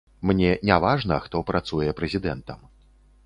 Мне 0.27 0.47
не 0.69 0.77
важна, 0.85 1.19
хто 1.27 1.43
працуе 1.51 1.91
прэзідэнтам. 1.99 2.59